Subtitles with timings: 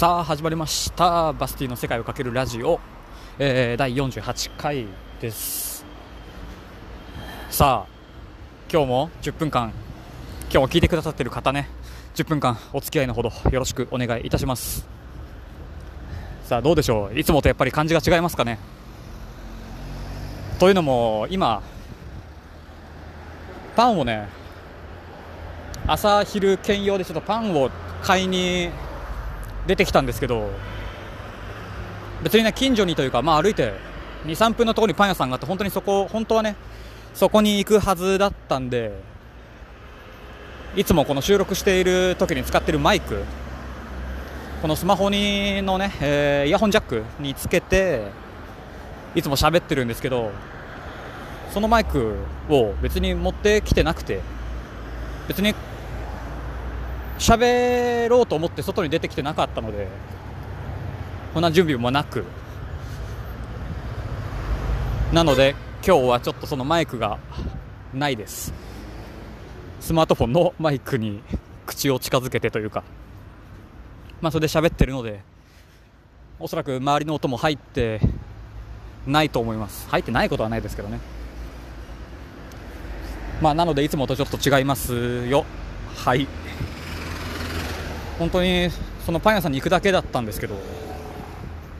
[0.00, 1.34] さあ始まりました。
[1.34, 2.80] バスティの世界をかけるラジオ、
[3.38, 4.86] えー、第48回
[5.20, 5.84] です。
[7.50, 7.92] さあ
[8.72, 9.74] 今日も10分間。
[10.44, 11.68] 今日も聞いてくださってる方ね。
[12.14, 14.88] 10分間お付き合いのほどよろしくお願いいたします。
[16.44, 17.18] さあどうでしょう。
[17.18, 18.58] いつもとやっぱり感じが違いますかね。
[20.58, 21.60] というのも今
[23.76, 24.30] パンをね
[25.86, 27.68] 朝昼兼用でちょっとパンを
[28.02, 28.70] 買いに
[29.70, 30.50] 出てきたんですけど
[32.24, 33.72] 別にね近所にというか、まあ、歩いて
[34.26, 36.56] 23分のところにパン屋さんがあって本当にそこ本当はね
[37.14, 39.00] そこに行くはずだったんで
[40.74, 43.22] いつもこの収録している時に使っているマイク
[44.60, 48.08] このスマホにのね、えー、イヤホンジャックにつけて
[49.14, 50.32] いつも喋ってるんですけど
[51.52, 52.16] そのマイク
[52.48, 54.20] を別に持ってきてなくて
[55.28, 55.54] 別に
[57.20, 59.86] 喋ろうと思って外に出てきてなかったので
[61.34, 62.24] こんな準備もなく。
[65.12, 65.54] なので
[65.86, 67.18] 今日はちょっとそのマイクが
[67.94, 68.52] ないです。
[69.80, 71.22] スマートフォンのマイクに
[71.66, 72.82] 口を近づけてというか。
[74.20, 75.20] まあそれで喋ってるので
[76.38, 78.00] おそらく周りの音も入って
[79.06, 79.88] ないと思います。
[79.90, 81.00] 入ってないことはないですけどね。
[83.42, 85.44] まあなのでいつもとちょっと違いますよ。
[85.96, 86.26] はい。
[88.20, 88.68] 本当に
[89.04, 90.54] そのパン屋さんに行くだけだったんですけど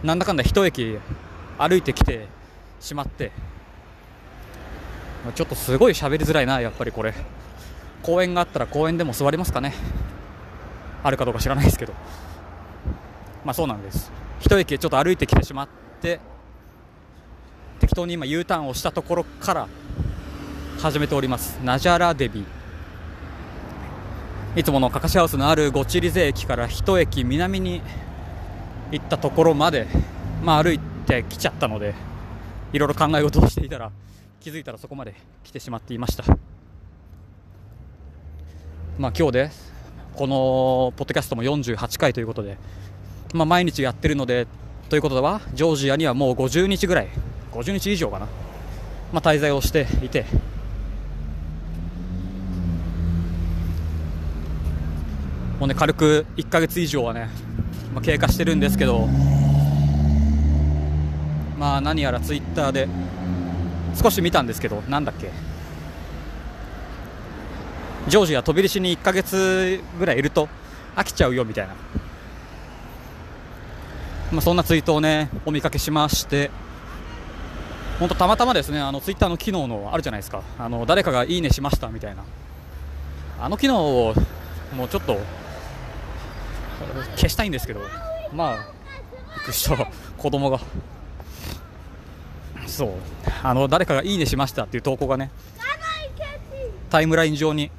[0.02, 0.98] なんだかんだ一駅
[1.58, 2.26] 歩いてきて
[2.80, 3.30] しまって
[5.34, 7.12] ちょっとすごい喋りづらいなやっぱりこれ。
[8.02, 9.74] 公園があったら公園でも座りますかね。
[11.02, 11.92] あるかどうか知らないですけど。
[13.44, 14.10] まあそうなんです。
[14.40, 15.68] 一駅ちょっと歩いてきてしまっ
[16.00, 16.20] て
[17.78, 19.68] 適当に今 U ターンをしたところから
[20.78, 21.60] 始めております。
[21.62, 22.46] ナジャラデビ
[24.56, 27.80] いつものかかしハウスのあるゴチリゼ駅から一駅南に
[28.90, 29.86] 行ったところまで、
[30.42, 31.94] まあ、歩いてきちゃったので
[32.72, 33.92] いろいろ考え事をしていたら
[34.40, 36.24] 気づいたらそこまで来てしまっていました、
[38.98, 39.50] まあ、今日で
[40.16, 42.58] このポッドキャストも48回ということで、
[43.32, 44.48] まあ、毎日やってるので
[44.88, 47.08] ということはジョージアにはもう50日ぐらい
[47.52, 48.26] 50日以上かな、
[49.12, 50.26] まあ、滞在をしていて
[55.60, 57.28] もうね軽く1ヶ月以上はね、
[57.92, 59.06] まあ、経過してるんですけど
[61.58, 62.88] まあ何やらツイッターで
[64.02, 65.30] 少し見たんですけどなんだっけ。
[68.08, 70.48] ジョージア飛び出しに1ヶ月ぐらいいると
[70.96, 71.74] 飽きちゃうよみたいな、
[74.32, 76.50] まあ、そんなツイートをねお見かけしまして
[77.98, 80.42] 本当たまたまですねあのツイッターの機能のあるじゃないですか。
[80.58, 82.24] あの誰かがいいねしましたみたいな。
[83.38, 84.14] あの機能を
[84.74, 85.18] もうちょっと
[87.16, 87.80] 消したいんですけど
[88.32, 89.86] まあびっくりした
[90.18, 90.60] 子供が。
[92.66, 92.90] そう。
[93.42, 95.30] あの誰かがいいねしましたっていう投稿がね
[96.88, 97.70] タイムライン上に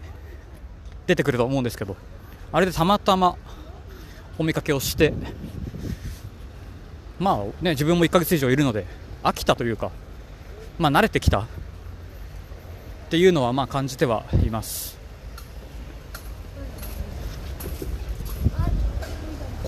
[1.08, 1.96] 出てくると思うんですけど
[2.52, 3.38] あれでたまたま
[4.38, 5.14] お見かけをして
[7.20, 8.86] まあね自分も1ヶ月以上いるので
[9.24, 9.92] 飽きたというか
[10.80, 11.42] まあ慣れてきた。
[11.42, 11.44] っ
[13.12, 14.98] ていうのはまあ感じてはいます。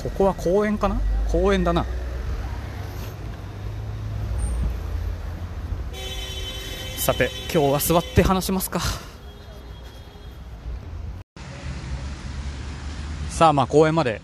[0.04, 1.00] ここは公園かな？
[1.32, 1.86] 公園だな。
[6.98, 8.82] さて今日は座って話しますか。
[13.30, 14.22] さあまあ公園まで。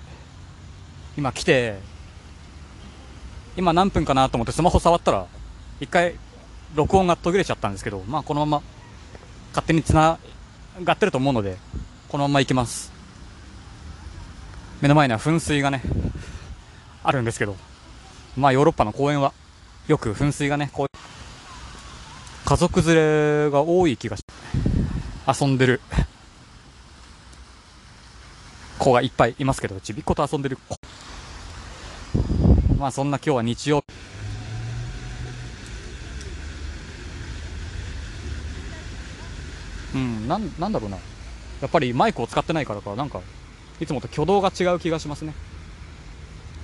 [1.18, 1.80] 今来て
[3.58, 5.26] 今何分かなと思ってスマホ触ったら
[5.82, 6.16] 一回
[6.76, 8.64] 録音が途切れちゃったんですけどまあこのまま
[9.50, 10.18] 勝手につな
[10.82, 11.58] がってると思うので
[12.08, 12.99] このまま行きます。
[14.82, 15.82] 目の前には噴水がね、
[17.04, 17.58] あるんですけど、
[18.38, 19.34] まあヨーロッパの公園は、
[19.88, 20.90] よく噴水がね、こう、
[22.46, 22.96] 家族連
[23.46, 24.24] れが多い気がし、
[25.28, 25.82] 遊んでる
[28.78, 30.78] 子がいっぱいいますけど、ちびっこと遊んでる子。
[32.78, 34.00] まあそんな今日は日曜日
[39.96, 40.98] うん、なん、なんだろうな。
[41.62, 43.22] やっぱりマイクを使ってないからか、なんか、
[43.80, 45.34] いつもと挙動が違う気がしますね。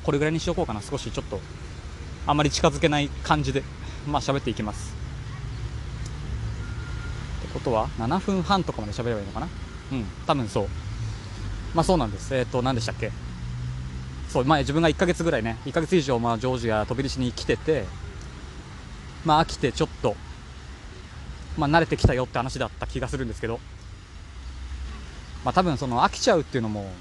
[0.04, 0.82] これぐらいにしとこうかな。
[0.82, 1.40] 少しちょっと
[2.28, 3.64] あんまり近づけない感じで。
[4.08, 4.94] まあ喋っていきます。
[7.40, 9.48] ってことは7分半とかまで喋ればいいのかな？
[9.94, 10.06] うん。
[10.28, 10.68] 多分そう。
[11.74, 12.36] まあそうなんです。
[12.36, 13.12] えっ、ー、と何でしたっけ？
[14.30, 15.58] そう前自分が1ヶ月ぐらいね。
[15.66, 17.86] 1ヶ月以上まあジョージア飛び出しに来てて
[19.24, 20.16] まあ飽きてちょっと
[21.58, 23.60] まあ慣れてきたよって話だった気がするんですけど。
[25.46, 26.92] まあ、多分その飽きちゃうっていうのも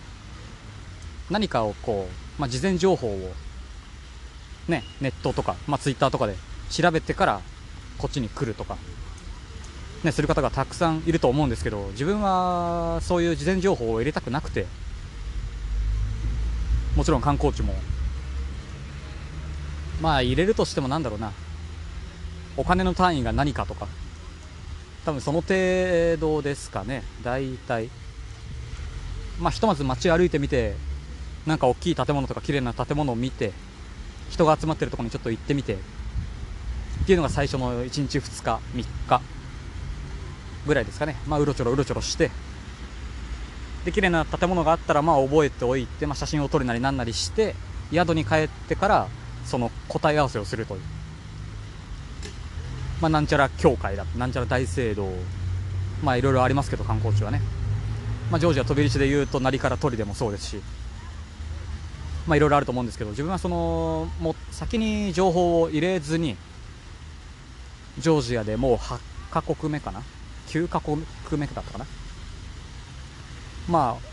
[1.31, 3.32] 何かをこう、まあ、事前情報を、
[4.69, 6.37] ね、ネットとか、まあ、ツイッターとかで
[6.70, 7.41] 調べてから
[7.96, 8.76] こっちに来るとか、
[10.05, 14.67] ね、する方がたくさんいると思うんですけど自分はそういう事前情報を入れたくなくて
[16.97, 17.75] もちろん観光地も
[20.02, 21.32] まあ入れるとしてもなんだろうな
[22.58, 23.88] お金の単位が何かとか
[25.06, 27.88] 多分その程度ですかね大体。
[29.40, 30.75] まあひとまず街歩いてみて
[31.46, 33.52] なんか大きい建物とか綺麗な建物を見て
[34.31, 35.76] 人が集まってるところにちょっと行ってみてっ
[37.06, 39.20] ていうのが最初の1日2日3日
[40.66, 41.16] ぐらいですかね。
[41.26, 42.31] まあうろちょろうろちょろして。
[43.84, 47.54] で綺麗な建物があったらまあ覚えておいて、まあ、写真を撮るなりなんなりして
[47.92, 49.08] 宿に帰ってから
[49.44, 50.80] その答え合わせをするという、
[53.02, 55.10] まあ、なんちゃら教会だなんちゃら大聖堂。
[56.02, 57.40] まあいろいろありますけど観光地はね、
[58.31, 60.61] まあ、ジョージア飛び石でいうと成から鳥でもそうですしい
[62.29, 66.37] ろいろあると思うんですけど自分はそのもう先に情報を入れずに
[67.99, 68.99] ジョージアでもう8
[69.31, 70.03] カ国目かな
[70.49, 70.97] ？9カ国
[71.32, 71.87] 目だったかな？
[73.69, 74.05] まあ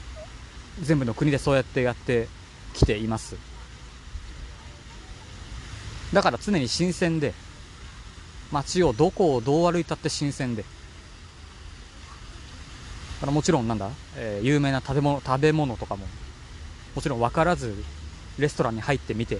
[0.81, 2.28] 全部の国でそうやってやって
[2.74, 3.38] きています。
[6.13, 7.34] だから常に新鮮で
[8.52, 10.66] 街をどこをどう歩いたって新鮮で。
[13.21, 16.07] からもちろんなんだ、えー、有名な食べ物食べ物とかも
[16.95, 17.73] もちろん分からず
[18.39, 19.38] レストランに入ってみて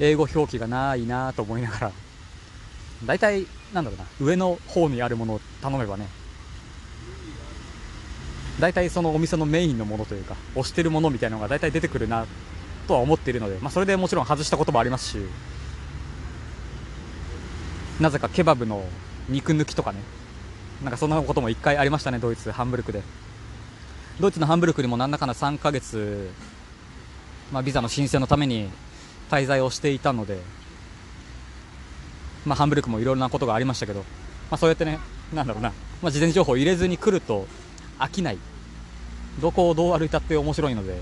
[0.00, 1.92] 英語表記がないなと思いながら
[3.06, 6.08] 大体なんだろうな上の方にあるものを頼めばね
[8.58, 12.26] 大体そのお店のメインのものというか推してるものみたいなのが大体出てくるな
[12.88, 15.18] とは思っているので、まあ、それでもちろん外したこともありますし
[18.00, 18.84] なぜかケバブの
[19.28, 20.00] 肉抜きとかね
[20.82, 23.02] なんかそんなことも1回ありましたねドイツハンブルクで。
[24.20, 26.30] ドイツのハンブルクにもなんだかんだ3ヶ月、
[27.52, 28.68] まあ、ビザの申請のために
[29.28, 30.38] 滞在をしていたので、
[32.46, 34.06] まあ、ハンブルクもいろいろなことがありましたけど、ま
[34.52, 35.00] あ、そうやってね
[35.32, 37.46] なんだろうな、まあ、事前情報を入れずに来ると
[37.98, 38.38] 飽きない。
[39.40, 40.96] どこをどう歩いたって面白いので、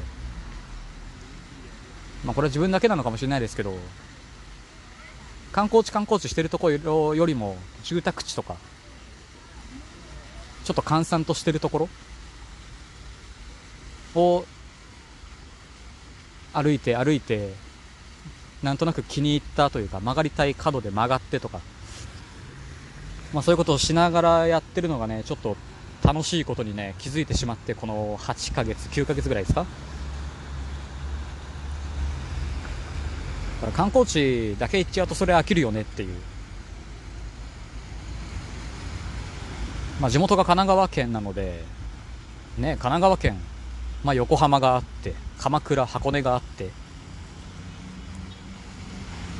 [2.24, 3.76] まあ、これは自分だけなのかもしれないですけど
[5.52, 8.56] 観光地観光地してるところよりも住宅地とか
[10.64, 11.88] ちょっと閑散としてるところ？
[14.14, 14.44] を
[16.52, 17.54] 歩いて歩いて
[18.62, 21.60] なんとなく気に入ったというか曲がりたい角で曲がってとか、
[23.32, 25.56] まあ、そういうことをしながらやってるのがねちょっと
[26.04, 29.62] 楽しいことにね気づいてしまってこの8ヶ月9ヶ月ぐらいですか？
[29.62, 29.66] だ
[33.62, 36.14] から観光地だけ行っちゃうとそれ飽きるよねっていう。
[40.02, 41.62] まあ地元が神奈川県なので
[42.58, 43.38] ね神奈川県
[44.02, 46.70] まあ横浜があって鎌倉箱根があって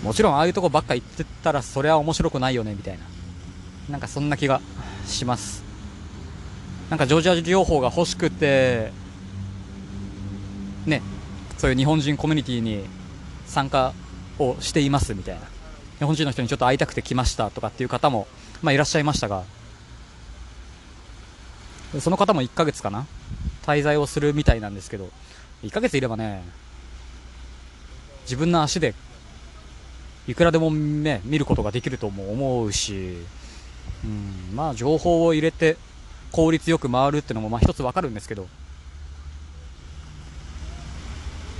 [0.04, 3.04] もちろんああいうとこばっか行ってたらそれは面白くないよねみたいな。
[3.88, 4.60] なんかそんな気が
[5.06, 5.62] します。
[6.90, 8.92] なんかジョージア情報が欲しくて
[10.86, 11.02] ね
[11.58, 12.84] そういう日本人コミュニティに
[13.46, 13.92] 参加
[14.38, 15.40] をしていますみたいな。
[15.98, 18.26] 日本人の人にちょっと会いたくて来ましたとかっていう方も、
[18.60, 19.44] まあ、いらっしゃいましたが
[22.00, 23.06] その方も1ヶ月かな。
[23.64, 25.10] 滞在をするみたいなんですけど。
[25.62, 26.42] 1ヶ月いればね
[28.22, 28.94] 自分の足で
[30.26, 33.16] いくらでもね見ることができるとも思うし、
[34.04, 35.76] うん、まあ情報を入れて
[36.30, 38.46] 効率よく回るっていうのもまあ一つわかるんですけど。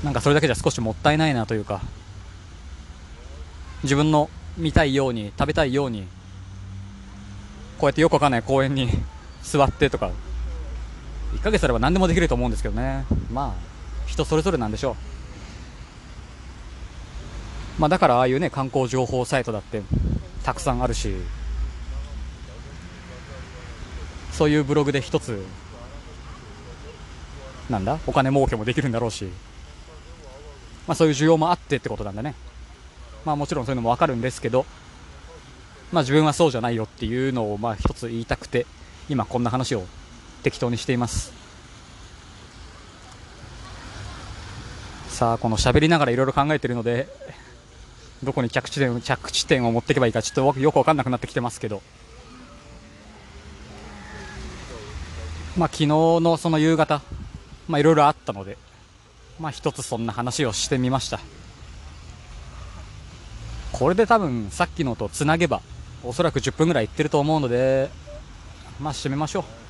[0.05, 1.81] なんかそれだけじゃ少しもったいないなというか
[3.85, 6.09] 自分の見たいように食べたいように
[7.79, 8.89] こうやってよくわかんない公園に
[9.45, 10.11] 座ってとか
[11.35, 13.05] 1ヶ月あれば何でもできると思うんですけどね。
[13.33, 14.97] まあ人それぞれなんでしょう。
[17.81, 19.83] まあだからああいうね観光情報サイトだって
[20.45, 21.15] たくさんあるし
[24.31, 25.43] そういうブログで一つ
[27.71, 27.99] なんだ？
[28.07, 29.25] お金儲けもできるんだろうし、
[30.87, 32.35] まあ、そういう需要もあってってことなんだね。
[33.25, 34.67] まあもちろんそういうのもわかるんですけど
[35.93, 38.67] まあ自分はそうじゃないよっていうのをまあ一つ言いたくて
[39.09, 39.87] 今こんな話を
[40.43, 41.33] 適当にしています
[45.09, 47.09] さあこの喋りながらいろいろ考えているので
[48.23, 51.83] どこに着地点着地点を持っていけばいいかちょっとよく分かんなくなってきてますけど
[55.55, 57.03] まあ、昨日のその夕方、
[57.69, 58.57] まあ、いろいろあったので、
[59.39, 61.21] まあ、一つそんな話をしてみました。
[63.71, 65.61] これで多分さっきのとつなげば、
[66.05, 67.91] おそらく10分ぐらいいってると思うので、
[68.81, 69.62] まあ、締めましょう。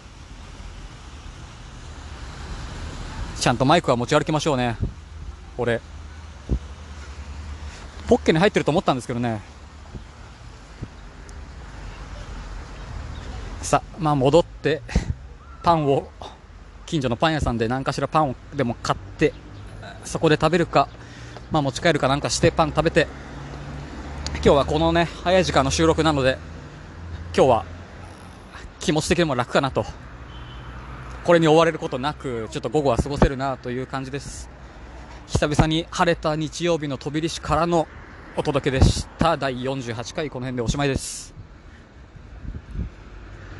[3.43, 4.77] ちゃんとマイクは持ち歩きましょうね。
[5.59, 5.81] 俺。
[8.07, 9.41] ポッケに入ってると思ったんですけどね。
[13.61, 14.81] さまあ戻って
[15.65, 16.09] パンを
[16.87, 19.35] 近所のパン屋さんで何かしらパンをでも買って
[20.05, 20.89] そこで食べるか、
[21.51, 23.09] まあ、持ち帰るかなんかしてパン食べて。
[24.35, 26.39] 今日はこのね早い時間の収録なので
[27.37, 27.65] 今日は
[28.79, 29.85] 気持ち的にも楽かなと。
[31.25, 34.51] これに追われることなくちょっと午後は過ごせるなという感じです。
[35.29, 37.87] 久々に晴れた日曜日の飛び出しからの
[38.37, 39.37] お届けでした。
[39.37, 41.33] 第48回この辺でおしまいです。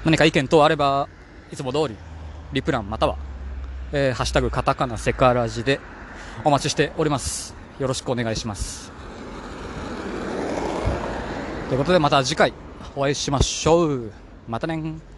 [0.05, 1.09] 何か意見等あれば
[1.53, 1.97] いつも通り
[2.53, 3.17] リプランまたは、
[3.93, 5.79] えー、ハッシュタグカタカナセカラジで
[6.45, 7.55] お待ちしております。
[7.79, 8.91] よろしくお願いします。
[11.69, 12.53] ということでまた次回
[12.97, 14.11] お会いしましょう。
[14.49, 15.12] またね